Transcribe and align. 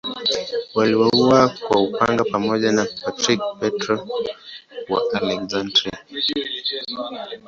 Waliuawa 0.75 1.49
kwa 1.67 1.81
upanga 1.81 2.23
pamoja 2.23 2.71
na 2.71 2.85
Patriarki 2.85 3.39
Petro 3.59 4.07
I 4.89 4.93
wa 4.93 5.01
Aleksandria. 5.13 5.99